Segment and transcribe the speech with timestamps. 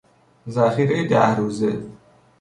[0.47, 1.79] ذخیرهی ده روزه